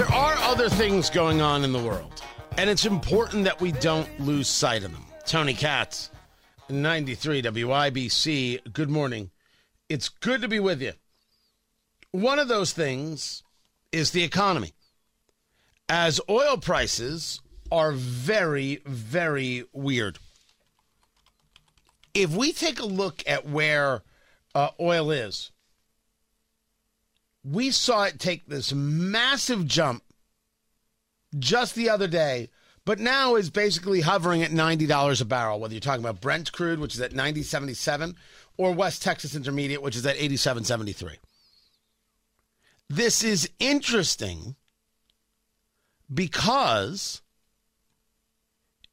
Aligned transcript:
There 0.00 0.12
are 0.14 0.34
other 0.36 0.70
things 0.70 1.10
going 1.10 1.42
on 1.42 1.62
in 1.62 1.72
the 1.72 1.78
world, 1.78 2.22
and 2.56 2.70
it's 2.70 2.86
important 2.86 3.44
that 3.44 3.60
we 3.60 3.70
don't 3.70 4.08
lose 4.18 4.48
sight 4.48 4.82
of 4.82 4.92
them. 4.92 5.04
Tony 5.26 5.52
Katz, 5.52 6.10
93 6.70 7.42
WIBC, 7.42 8.72
good 8.72 8.88
morning. 8.88 9.30
It's 9.90 10.08
good 10.08 10.40
to 10.40 10.48
be 10.48 10.58
with 10.58 10.80
you. 10.80 10.92
One 12.12 12.38
of 12.38 12.48
those 12.48 12.72
things 12.72 13.42
is 13.92 14.12
the 14.12 14.24
economy. 14.24 14.72
As 15.86 16.18
oil 16.30 16.56
prices 16.56 17.42
are 17.70 17.92
very, 17.92 18.80
very 18.86 19.64
weird. 19.74 20.18
If 22.14 22.30
we 22.30 22.54
take 22.54 22.80
a 22.80 22.86
look 22.86 23.22
at 23.26 23.46
where 23.46 24.02
uh, 24.54 24.70
oil 24.80 25.10
is, 25.10 25.52
we 27.44 27.70
saw 27.70 28.04
it 28.04 28.18
take 28.18 28.46
this 28.46 28.72
massive 28.72 29.66
jump 29.66 30.02
just 31.38 31.74
the 31.74 31.88
other 31.88 32.08
day, 32.08 32.50
but 32.84 32.98
now 32.98 33.36
is 33.36 33.50
basically 33.50 34.00
hovering 34.00 34.42
at 34.42 34.50
$90 34.50 35.20
a 35.20 35.24
barrel, 35.24 35.60
whether 35.60 35.72
you're 35.72 35.80
talking 35.80 36.04
about 36.04 36.20
Brent 36.20 36.52
crude, 36.52 36.78
which 36.78 36.94
is 36.94 37.00
at 37.00 37.12
90.77, 37.12 38.14
or 38.56 38.72
West 38.72 39.02
Texas 39.02 39.34
Intermediate, 39.34 39.82
which 39.82 39.96
is 39.96 40.04
at 40.04 40.16
87.73. 40.16 41.16
This 42.88 43.22
is 43.22 43.48
interesting 43.60 44.56
because 46.12 47.22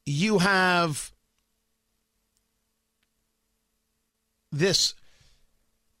you 0.06 0.38
have 0.38 1.12
this 4.52 4.94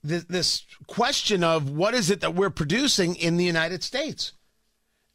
this, 0.08 0.24
this 0.24 0.66
question 0.86 1.44
of 1.44 1.70
what 1.70 1.94
is 1.94 2.10
it 2.10 2.20
that 2.20 2.34
we're 2.34 2.50
producing 2.50 3.14
in 3.14 3.36
the 3.36 3.44
United 3.44 3.82
States. 3.82 4.32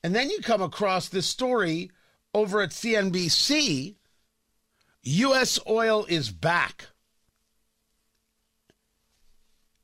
And 0.04 0.16
then 0.16 0.30
you 0.30 0.40
come 0.42 0.62
across 0.62 1.08
this 1.08 1.28
story 1.28 1.92
over 2.34 2.62
at 2.62 2.72
CNBC 2.72 3.96
U.S. 5.04 5.60
oil 5.68 6.06
is 6.08 6.32
back. 6.32 6.88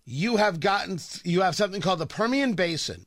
You 0.06 0.38
have 0.38 0.60
gotten, 0.60 1.00
you 1.24 1.42
have 1.42 1.56
something 1.56 1.82
called 1.82 2.00
the 2.00 2.08
Permian 2.08 2.54
Basin, 2.54 3.06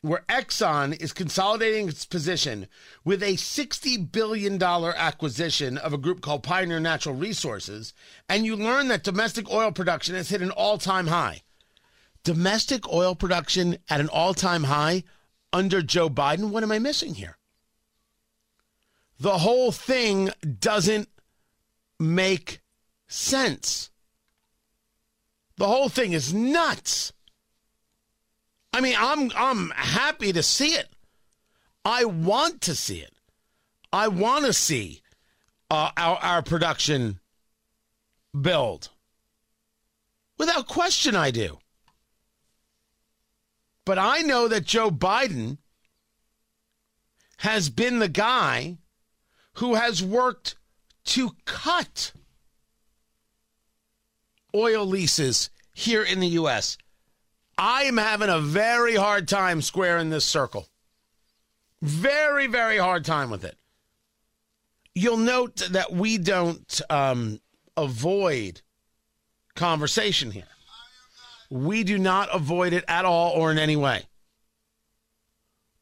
where 0.00 0.24
Exxon 0.28 0.98
is 1.00 1.12
consolidating 1.12 1.88
its 1.88 2.06
position 2.06 2.66
with 3.04 3.22
a 3.22 3.34
$60 3.34 4.10
billion 4.10 4.60
acquisition 4.62 5.76
of 5.76 5.92
a 5.92 5.98
group 5.98 6.22
called 6.22 6.42
Pioneer 6.42 6.80
Natural 6.80 7.14
Resources. 7.14 7.92
And 8.28 8.46
you 8.46 8.56
learn 8.56 8.88
that 8.88 9.04
domestic 9.04 9.50
oil 9.50 9.70
production 9.70 10.14
has 10.14 10.30
hit 10.30 10.40
an 10.40 10.50
all 10.50 10.78
time 10.78 11.08
high. 11.08 11.42
Domestic 12.24 12.92
oil 12.92 13.14
production 13.14 13.78
at 13.88 14.00
an 14.00 14.08
all 14.08 14.34
time 14.34 14.64
high 14.64 15.04
under 15.52 15.82
Joe 15.82 16.10
Biden? 16.10 16.50
What 16.50 16.62
am 16.62 16.72
I 16.72 16.78
missing 16.78 17.14
here? 17.14 17.36
The 19.18 19.38
whole 19.38 19.72
thing 19.72 20.30
doesn't 20.60 21.08
make 21.98 22.60
sense. 23.06 23.90
The 25.56 25.66
whole 25.66 25.90
thing 25.90 26.12
is 26.12 26.32
nuts. 26.32 27.12
I 28.72 28.80
mean, 28.80 28.94
I'm 28.98 29.30
I'm 29.36 29.70
happy 29.70 30.32
to 30.32 30.42
see 30.42 30.74
it. 30.74 30.88
I 31.84 32.04
want 32.04 32.62
to 32.62 32.74
see 32.74 33.00
it. 33.00 33.12
I 33.92 34.08
want 34.08 34.46
to 34.46 34.52
see 34.52 35.02
uh, 35.70 35.90
our 35.96 36.16
our 36.16 36.42
production 36.42 37.20
build. 38.38 38.88
Without 40.38 40.66
question, 40.66 41.14
I 41.14 41.30
do. 41.30 41.58
But 43.90 43.98
I 43.98 44.20
know 44.20 44.46
that 44.46 44.64
Joe 44.64 44.92
Biden 44.92 45.58
has 47.38 47.68
been 47.70 47.98
the 47.98 48.06
guy 48.06 48.78
who 49.54 49.74
has 49.74 50.00
worked 50.00 50.54
to 51.06 51.32
cut 51.44 52.12
oil 54.54 54.86
leases 54.86 55.50
here 55.74 56.04
in 56.04 56.20
the 56.20 56.28
U.S. 56.28 56.78
I 57.58 57.82
am 57.82 57.96
having 57.96 58.28
a 58.28 58.38
very 58.38 58.94
hard 58.94 59.26
time 59.26 59.60
squaring 59.60 60.10
this 60.10 60.24
circle. 60.24 60.68
Very, 61.82 62.46
very 62.46 62.78
hard 62.78 63.04
time 63.04 63.28
with 63.28 63.44
it. 63.44 63.56
You'll 64.94 65.16
note 65.16 65.56
that 65.68 65.90
we 65.90 66.16
don't 66.16 66.80
um, 66.88 67.40
avoid 67.76 68.62
conversation 69.56 70.30
here. 70.30 70.46
We 71.50 71.82
do 71.82 71.98
not 71.98 72.28
avoid 72.32 72.72
it 72.72 72.84
at 72.86 73.04
all 73.04 73.32
or 73.32 73.50
in 73.50 73.58
any 73.58 73.76
way. 73.76 74.04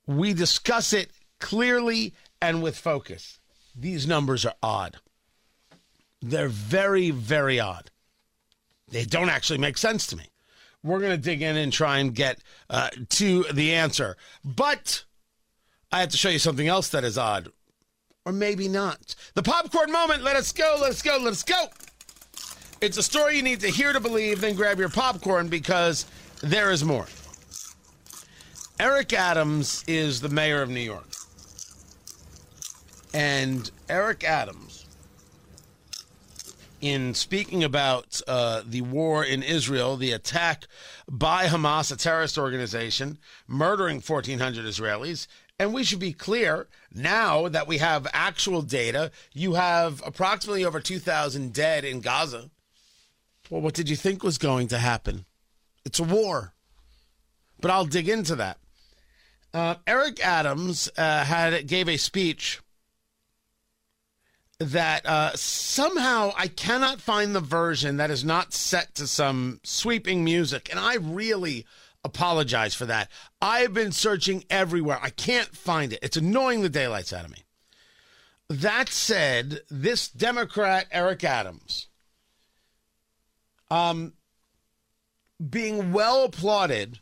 We 0.07 0.33
discuss 0.33 0.95
it 0.95 1.11
clearly 1.39 2.15
and 2.41 2.63
with 2.63 2.79
focus. 2.79 3.39
These 3.77 4.07
numbers 4.07 4.47
are 4.47 4.55
odd. 4.63 4.97
They're 6.23 6.49
very, 6.49 7.11
very 7.11 7.61
odd. 7.61 7.91
They 8.91 9.05
don't 9.05 9.29
actually 9.29 9.59
make 9.59 9.77
sense 9.77 10.07
to 10.09 10.17
me. 10.17 10.25
We're 10.83 11.01
going 11.01 11.13
to 11.13 11.19
dig 11.19 11.43
in 11.43 11.57
and 11.57 11.73
try 11.73 11.99
and 11.99 12.15
get 12.15 12.41
uh, 12.71 12.89
to 13.11 13.45
the 13.53 13.75
answer. 13.75 14.17
But 14.45 15.05
I 15.93 16.01
have 16.01 16.09
to 16.11 16.17
show 16.17 16.31
you 16.31 16.39
something 16.39 16.69
else 16.69 16.89
that 16.91 17.05
is 17.05 17.19
odd. 17.19 17.51
Or 18.25 18.33
maybe 18.33 18.69
not. 18.69 19.15
The 19.35 19.43
popcorn 19.43 19.93
moment. 19.93 20.23
Let 20.23 20.37
us 20.37 20.53
go. 20.53 20.79
Let 20.81 20.91
us 20.91 21.03
go. 21.03 21.19
Let 21.21 21.33
us 21.33 21.43
go. 21.43 21.67
It's 22.81 22.97
a 22.97 23.03
story 23.03 23.37
you 23.37 23.43
need 23.43 23.61
to 23.61 23.69
hear 23.69 23.93
to 23.93 23.99
believe, 23.99 24.41
then 24.41 24.55
grab 24.55 24.79
your 24.79 24.89
popcorn 24.89 25.49
because 25.49 26.07
there 26.43 26.71
is 26.71 26.85
more. 26.85 27.07
Eric 28.79 29.13
Adams 29.13 29.83
is 29.89 30.21
the 30.21 30.29
mayor 30.29 30.63
of 30.63 30.71
New 30.71 30.79
York. 30.79 31.09
And 33.13 33.69
Eric 33.89 34.23
Adams, 34.23 34.87
in 36.81 37.15
speaking 37.15 37.65
about 37.65 38.21
uh, 38.29 38.63
the 38.65 38.83
war 38.83 39.25
in 39.25 39.43
Israel, 39.43 39.97
the 39.97 40.13
attack 40.13 40.69
by 41.11 41.47
Hamas, 41.47 41.91
a 41.91 41.97
terrorist 41.97 42.39
organization, 42.39 43.19
murdering 43.49 43.97
1,400 43.97 44.65
Israelis, 44.65 45.27
and 45.59 45.75
we 45.75 45.83
should 45.83 45.99
be 45.99 46.13
clear 46.13 46.69
now 46.95 47.49
that 47.49 47.67
we 47.67 47.79
have 47.79 48.07
actual 48.13 48.63
data, 48.63 49.11
you 49.33 49.55
have 49.55 50.01
approximately 50.07 50.65
over 50.65 50.79
2,000 50.79 51.53
dead 51.53 51.85
in 51.85 52.01
Gaza. 52.01 52.51
Well, 53.51 53.61
what 53.61 53.75
did 53.75 53.89
you 53.89 53.97
think 53.97 54.23
was 54.23 54.39
going 54.39 54.69
to 54.69 54.79
happen? 54.79 55.25
It's 55.85 55.99
a 55.99 56.05
war. 56.05 56.55
But 57.61 57.71
I'll 57.71 57.87
dig 57.87 58.09
into 58.09 58.37
that. 58.37 58.59
Uh, 59.53 59.77
Eric 59.87 60.25
Adams 60.25 60.91
uh, 60.97 61.25
had 61.25 61.67
gave 61.67 61.89
a 61.89 61.97
speech 61.97 62.61
that 64.61 65.07
uh, 65.07 65.33
somehow 65.35 66.33
I 66.37 66.49
cannot 66.49 67.01
find 67.01 67.35
the 67.35 67.41
version 67.41 67.97
that 67.97 68.11
is 68.11 68.25
not 68.25 68.53
set 68.53 68.95
to 68.97 69.07
some 69.07 69.61
sweeping 69.63 70.25
music, 70.25 70.69
and 70.71 70.79
I 70.79 70.97
really 70.97 71.65
apologize 72.05 72.75
for 72.75 72.87
that. 72.87 73.11
I've 73.41 73.73
been 73.73 73.93
searching 73.93 74.45
everywhere. 74.51 74.99
I 75.01 75.11
can't 75.11 75.57
find 75.57 75.93
it. 75.93 76.01
It's 76.03 76.17
annoying 76.17 76.63
the 76.63 76.69
daylights 76.69 77.13
out 77.13 77.25
of 77.25 77.31
me. 77.31 77.45
That 78.49 78.89
said, 78.89 79.61
this 79.71 80.09
Democrat 80.09 80.87
Eric 80.91 81.23
Adams 81.25 81.88
um, 83.71 84.13
being 85.51 85.93
well 85.93 86.25
applauded 86.25 86.99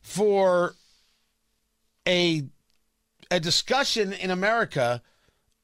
for 0.00 0.74
a 2.06 2.44
a 3.30 3.38
discussion 3.38 4.12
in 4.14 4.30
America 4.30 5.02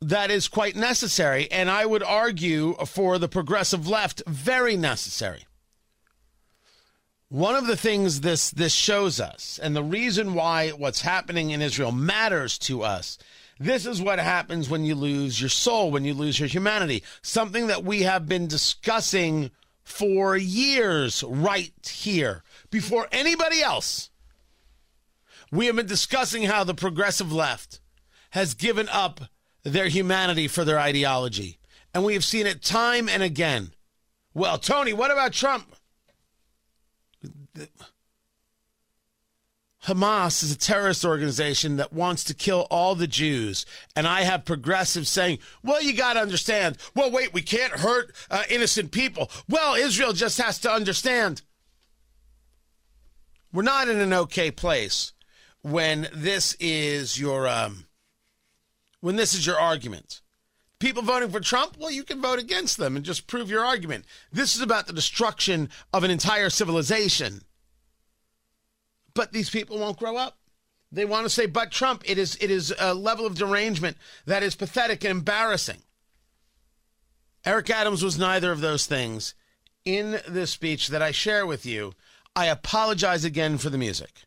that 0.00 0.30
is 0.30 0.48
quite 0.48 0.76
necessary, 0.76 1.50
and 1.50 1.70
I 1.70 1.86
would 1.86 2.02
argue 2.02 2.74
for 2.86 3.18
the 3.18 3.28
progressive 3.28 3.88
left 3.88 4.22
very 4.26 4.76
necessary. 4.76 5.46
One 7.30 7.54
of 7.54 7.66
the 7.66 7.76
things 7.76 8.20
this 8.20 8.50
this 8.50 8.74
shows 8.74 9.18
us, 9.18 9.58
and 9.62 9.74
the 9.74 9.82
reason 9.82 10.34
why 10.34 10.70
what's 10.70 11.00
happening 11.00 11.50
in 11.50 11.62
Israel 11.62 11.90
matters 11.90 12.58
to 12.58 12.82
us, 12.82 13.16
this 13.58 13.86
is 13.86 14.02
what 14.02 14.18
happens 14.18 14.68
when 14.68 14.84
you 14.84 14.94
lose 14.94 15.40
your 15.40 15.48
soul, 15.48 15.90
when 15.90 16.04
you 16.04 16.12
lose 16.12 16.38
your 16.38 16.48
humanity. 16.48 17.02
Something 17.22 17.68
that 17.68 17.82
we 17.82 18.02
have 18.02 18.28
been 18.28 18.46
discussing 18.46 19.50
for 19.84 20.36
years 20.36 21.22
right 21.22 21.72
here, 21.86 22.42
before 22.70 23.06
anybody 23.12 23.62
else. 23.62 24.10
We 25.52 25.66
have 25.66 25.76
been 25.76 25.86
discussing 25.86 26.44
how 26.44 26.64
the 26.64 26.74
progressive 26.74 27.32
left 27.32 27.80
has 28.30 28.54
given 28.54 28.88
up 28.88 29.20
their 29.62 29.88
humanity 29.88 30.48
for 30.48 30.64
their 30.64 30.80
ideology. 30.80 31.58
And 31.92 32.04
we 32.04 32.14
have 32.14 32.24
seen 32.24 32.46
it 32.46 32.62
time 32.62 33.08
and 33.08 33.22
again. 33.22 33.72
Well, 34.32 34.58
Tony, 34.58 34.92
what 34.92 35.12
about 35.12 35.32
Trump? 35.32 35.76
Hamas 39.86 40.42
is 40.42 40.50
a 40.50 40.56
terrorist 40.56 41.04
organization 41.04 41.76
that 41.76 41.92
wants 41.92 42.24
to 42.24 42.34
kill 42.34 42.66
all 42.70 42.94
the 42.94 43.06
Jews. 43.06 43.66
And 43.94 44.06
I 44.06 44.22
have 44.22 44.44
progressives 44.44 45.10
saying, 45.10 45.38
well, 45.62 45.82
you 45.82 45.92
got 45.92 46.14
to 46.14 46.20
understand. 46.20 46.78
Well, 46.94 47.10
wait, 47.10 47.34
we 47.34 47.42
can't 47.42 47.72
hurt 47.72 48.14
uh, 48.30 48.44
innocent 48.48 48.92
people. 48.92 49.30
Well, 49.48 49.74
Israel 49.74 50.12
just 50.12 50.40
has 50.40 50.58
to 50.60 50.70
understand. 50.70 51.42
We're 53.52 53.62
not 53.62 53.88
in 53.88 53.98
an 53.98 54.12
okay 54.12 54.50
place 54.50 55.12
when 55.62 56.08
this 56.12 56.56
is 56.58 57.20
your 57.20 57.46
um, 57.46 57.86
when 59.00 59.16
this 59.16 59.34
is 59.34 59.46
your 59.46 59.58
argument. 59.58 60.22
People 60.78 61.02
voting 61.02 61.30
for 61.30 61.40
Trump, 61.40 61.76
well, 61.78 61.90
you 61.90 62.04
can 62.04 62.20
vote 62.20 62.38
against 62.38 62.78
them 62.78 62.96
and 62.96 63.04
just 63.04 63.26
prove 63.26 63.48
your 63.48 63.64
argument. 63.64 64.04
This 64.32 64.56
is 64.56 64.60
about 64.60 64.86
the 64.86 64.92
destruction 64.92 65.70
of 65.92 66.04
an 66.04 66.10
entire 66.10 66.50
civilization. 66.50 67.42
But 69.14 69.32
these 69.32 69.50
people 69.50 69.78
won't 69.78 69.98
grow 69.98 70.16
up. 70.16 70.38
They 70.90 71.04
want 71.04 71.24
to 71.24 71.30
say, 71.30 71.46
but 71.46 71.70
Trump. 71.70 72.02
It 72.06 72.18
is, 72.18 72.36
it 72.40 72.50
is 72.50 72.72
a 72.78 72.94
level 72.94 73.26
of 73.26 73.36
derangement 73.36 73.96
that 74.26 74.42
is 74.42 74.54
pathetic 74.54 75.04
and 75.04 75.10
embarrassing. 75.10 75.82
Eric 77.44 77.70
Adams 77.70 78.02
was 78.02 78.18
neither 78.18 78.52
of 78.52 78.60
those 78.60 78.86
things. 78.86 79.34
In 79.84 80.20
this 80.26 80.50
speech 80.50 80.88
that 80.88 81.02
I 81.02 81.10
share 81.10 81.46
with 81.46 81.66
you, 81.66 81.92
I 82.34 82.46
apologize 82.46 83.24
again 83.24 83.58
for 83.58 83.70
the 83.70 83.78
music. 83.78 84.22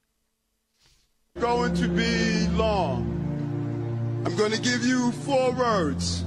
Going 1.40 1.74
to 1.76 1.88
be 1.88 2.48
long. 2.50 3.14
I'm 4.26 4.36
going 4.36 4.52
to 4.52 4.62
give 4.62 4.86
you 4.86 5.12
four 5.12 5.52
words. 5.52 6.24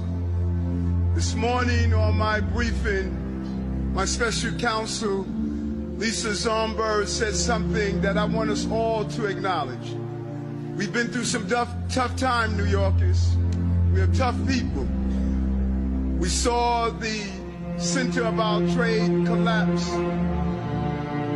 This 1.13 1.35
morning 1.35 1.93
on 1.93 2.17
my 2.17 2.39
briefing, 2.39 3.93
my 3.93 4.05
special 4.05 4.57
counsel, 4.57 5.25
Lisa 6.01 6.29
Zornberg, 6.29 7.05
said 7.05 7.35
something 7.35 8.01
that 8.01 8.17
I 8.17 8.25
want 8.25 8.49
us 8.49 8.67
all 8.71 9.05
to 9.05 9.27
acknowledge. 9.27 9.91
We've 10.75 10.91
been 10.91 11.09
through 11.09 11.25
some 11.25 11.47
tough, 11.47 11.69
tough 11.89 12.15
time, 12.15 12.57
New 12.57 12.65
Yorkers. 12.65 13.37
We 13.93 14.01
are 14.01 14.07
tough 14.07 14.35
people. 14.47 14.87
We 16.17 16.27
saw 16.27 16.89
the 16.89 17.21
center 17.77 18.23
of 18.23 18.39
our 18.39 18.61
trade 18.73 19.27
collapse. 19.27 19.91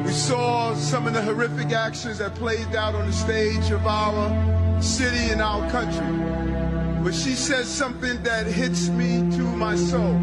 We 0.04 0.12
saw 0.12 0.74
some 0.74 1.06
of 1.06 1.14
the 1.14 1.22
horrific 1.22 1.72
actions 1.72 2.18
that 2.18 2.34
played 2.34 2.76
out 2.76 2.96
on 2.96 3.06
the 3.06 3.14
stage 3.14 3.70
of 3.70 3.86
our 3.86 4.82
city 4.82 5.30
and 5.32 5.44
our 5.44 5.70
country. 5.70 7.04
But 7.04 7.14
she 7.14 7.36
said 7.36 7.66
something 7.66 8.24
that 8.24 8.48
hits 8.48 8.90
me 8.90 9.20
to 9.38 9.44
my 9.44 9.76
soul. 9.76 10.20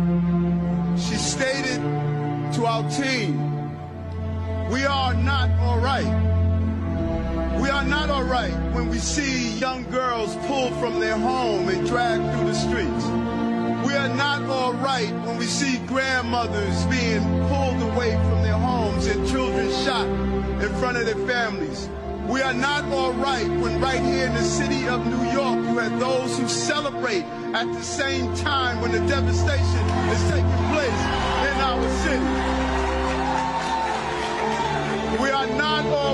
She 0.96 1.14
stated 1.14 1.80
to 2.54 2.66
our 2.66 2.90
team, 2.90 3.51
we 4.72 4.86
are 4.86 5.12
not 5.12 5.50
all 5.60 5.78
right. 5.78 6.06
We 7.60 7.68
are 7.68 7.84
not 7.84 8.08
all 8.08 8.24
right 8.24 8.54
when 8.72 8.88
we 8.88 8.96
see 8.96 9.50
young 9.58 9.84
girls 9.90 10.34
pulled 10.46 10.74
from 10.76 10.98
their 10.98 11.18
home 11.18 11.68
and 11.68 11.86
dragged 11.86 12.24
through 12.32 12.48
the 12.48 12.54
streets. 12.54 13.04
We 13.86 13.94
are 13.94 14.08
not 14.08 14.42
all 14.44 14.72
right 14.72 15.12
when 15.26 15.36
we 15.36 15.44
see 15.44 15.76
grandmothers 15.86 16.86
being 16.86 17.22
pulled 17.48 17.82
away 17.82 18.12
from 18.12 18.42
their 18.42 18.54
homes 18.54 19.06
and 19.06 19.28
children 19.28 19.70
shot 19.84 20.06
in 20.06 20.74
front 20.76 20.96
of 20.96 21.04
their 21.04 21.26
families. 21.26 21.90
We 22.26 22.40
are 22.40 22.54
not 22.54 22.84
all 22.86 23.12
right 23.12 23.46
when 23.60 23.78
right 23.78 24.00
here 24.00 24.26
in 24.26 24.32
the 24.32 24.42
city 24.42 24.88
of 24.88 25.04
New 25.04 25.30
York 25.32 25.58
you 25.68 25.78
have 25.80 26.00
those 26.00 26.38
who 26.38 26.48
celebrate 26.48 27.24
at 27.52 27.66
the 27.66 27.82
same 27.82 28.34
time 28.36 28.80
when 28.80 28.92
the 28.92 29.06
devastation 29.06 29.84
is 30.08 30.30
taking 30.30 30.70
place 30.72 31.21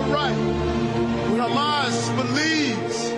right 0.08 0.36
when 1.30 1.40
Hamas 1.40 2.14
believes 2.16 3.10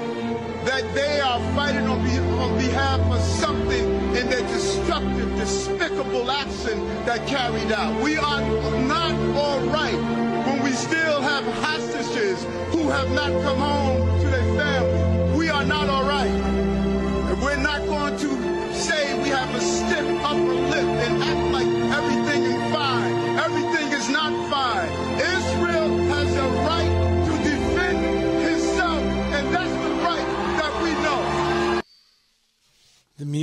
that 0.69 0.83
they 0.95 1.21
are 1.21 1.41
fighting 1.55 1.87
on, 1.87 2.03
be- 2.05 2.19
on 2.19 2.59
behalf 2.59 3.01
of 3.01 3.21
something 3.21 3.85
in 4.17 4.29
their 4.29 4.47
destructive, 4.49 5.29
despicable 5.37 6.31
action 6.31 6.79
that 7.07 7.27
carried 7.27 7.73
out. 7.73 8.03
We 8.03 8.17
are 8.17 8.43
not 8.87 9.15
all 9.37 9.61
right 9.69 10.01
when 10.47 10.63
we 10.63 10.71
still 10.73 11.21
have 11.23 11.45
hostages 11.65 12.45
who 12.73 12.89
have 12.89 13.11
not 13.13 13.31
come 13.43 13.59
home 13.59 14.21
to 14.21 14.27
their 14.27 14.55
family. 14.59 15.39
We 15.39 15.49
are 15.49 15.65
not 15.65 15.89
all 15.89 16.05
right. 16.05 16.29
And 16.29 17.41
we're 17.43 17.57
not 17.57 17.87
going 17.87 18.17
to 18.19 18.75
say 18.75 19.19
we 19.23 19.29
have 19.31 19.55
a 19.55 19.61
stiff 19.61 20.25
upper 20.25 20.55
lip 20.73 20.89
and 21.07 21.23
act 21.23 21.53
like 21.53 21.67
everything 21.99 22.43
is 22.43 22.73
fine. 22.75 23.39
Everything 23.39 23.93
is 23.93 24.09
not 24.11 24.50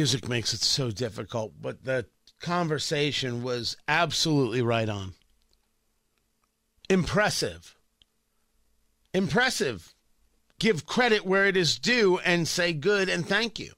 music 0.08 0.30
makes 0.30 0.54
it 0.54 0.62
so 0.62 0.90
difficult, 0.90 1.52
but 1.62 1.84
the 1.84 2.06
conversation 2.40 3.44
was 3.44 3.76
absolutely 3.90 4.62
right 4.62 4.88
on. 4.88 5.14
Impressive. 6.90 7.76
Impressive. 9.14 9.94
Give 10.60 10.86
credit 10.86 11.26
where 11.26 11.46
it 11.46 11.58
is 11.58 11.78
due 11.78 12.20
and 12.20 12.48
say 12.48 12.72
good 12.72 13.10
and 13.10 13.28
thank 13.28 13.60
you. 13.60 13.74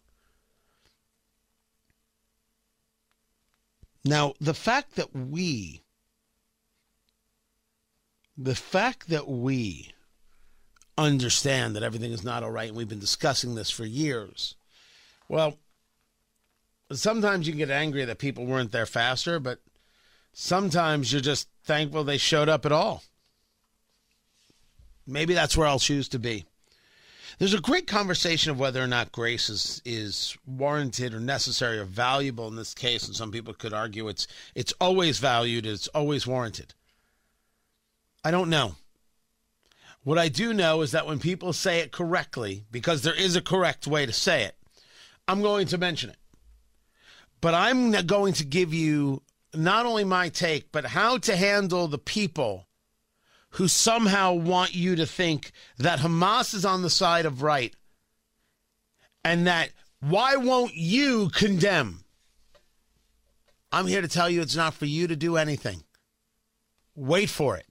Now, 4.06 4.36
the 4.40 4.54
fact 4.54 4.98
that 4.98 5.16
we, 5.16 5.82
the 8.38 8.54
fact 8.54 9.10
that 9.10 9.28
we 9.28 9.94
understand 10.96 11.75
that 11.75 11.82
everything 11.82 12.12
is 12.12 12.24
not 12.24 12.44
all 12.44 12.52
right, 12.52 12.68
and 12.68 12.78
we've 12.78 12.88
been 12.88 13.00
discussing 13.00 13.56
this 13.56 13.72
for 13.72 13.84
years, 13.84 14.54
well, 15.28 15.58
sometimes 16.98 17.46
you 17.46 17.53
can 17.53 17.60
get 17.60 17.69
angry 17.69 18.05
that 18.05 18.17
people 18.17 18.46
weren't 18.46 18.72
there 18.72 18.86
faster, 18.86 19.39
but 19.39 19.60
sometimes 20.34 21.12
you're 21.12 21.22
just 21.22 21.48
thankful 21.63 22.03
they 22.03 22.17
showed 22.17 22.50
up 22.50 22.65
at 22.65 22.72
all. 22.72 23.03
Maybe 25.05 25.34
that's 25.34 25.58
where 25.58 25.67
I'll 25.67 25.79
choose 25.79 26.08
to 26.10 26.19
be. 26.19 26.46
There's 27.38 27.53
a 27.53 27.62
great 27.62 27.88
conversation 27.88 28.51
of 28.51 28.60
whether 28.60 28.84
or 28.84 28.88
not 28.88 29.13
grace 29.13 29.50
is, 29.50 29.81
is 29.86 30.38
warranted 30.46 31.13
or 31.13 31.22
necessary 31.22 31.79
or 31.79 31.86
valuable 31.86 32.48
in 32.48 32.58
this 32.58 32.74
case, 32.74 33.08
and 33.08 33.15
some 33.15 33.31
people 33.31 33.53
could 33.53 33.74
argue 33.74 34.10
it's 34.10 34.27
it's 34.55 34.74
always 34.81 35.19
valued, 35.19 35.65
it's 35.65 35.88
always 35.89 36.27
warranted. 36.27 36.74
I 38.25 38.31
don't 38.31 38.50
know. 38.50 38.75
What 40.03 40.17
I 40.17 40.27
do 40.27 40.53
know 40.53 40.81
is 40.81 40.91
that 40.91 41.08
when 41.08 41.19
people 41.19 41.53
say 41.53 41.79
it 41.79 41.91
correctly, 41.91 42.65
because 42.72 43.03
there 43.03 43.15
is 43.15 43.36
a 43.36 43.41
correct 43.41 43.88
way 43.88 44.05
to 44.05 44.13
say 44.13 44.43
it, 44.43 44.55
I'm 45.27 45.41
going 45.41 45.67
to 45.67 45.77
mention 45.77 46.10
it. 46.10 46.17
But 47.41 47.53
I'm 47.53 47.91
going 48.05 48.34
to 48.34 48.46
give 48.46 48.74
you 48.74 49.22
not 49.53 49.86
only 49.86 50.03
my 50.03 50.29
take, 50.29 50.72
but 50.72 50.86
how 50.86 51.17
to 51.19 51.36
handle 51.36 51.88
the 51.88 51.98
people 51.98 52.67
who 53.51 53.67
somehow 53.67 54.34
want 54.34 54.75
you 54.75 54.96
to 54.96 55.05
think 55.05 55.51
that 55.77 56.00
Hamas 56.00 56.53
is 56.53 56.65
on 56.65 56.81
the 56.81 56.89
side 56.89 57.25
of 57.25 57.41
right 57.41 57.75
and 59.24 59.48
that 59.48 59.72
why 60.01 60.36
won't 60.36 60.75
you 60.75 61.29
condemn? 61.29 62.03
I'm 63.72 63.88
here 63.88 64.01
to 64.01 64.08
tell 64.08 64.29
you 64.29 64.41
it's 64.41 64.55
not 64.55 64.74
for 64.74 64.86
you 64.86 65.08
to 65.08 65.15
do 65.15 65.38
anything. 65.38 65.84
Wait 66.96 67.29
for 67.29 67.58
it. 67.58 67.65